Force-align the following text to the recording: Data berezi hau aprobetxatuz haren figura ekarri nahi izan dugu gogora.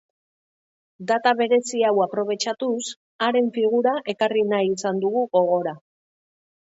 Data 1.11 1.33
berezi 1.41 1.81
hau 1.89 1.91
aprobetxatuz 2.05 2.87
haren 3.27 3.53
figura 3.59 3.95
ekarri 4.15 4.47
nahi 4.55 4.75
izan 4.79 5.03
dugu 5.05 5.23
gogora. 5.39 5.77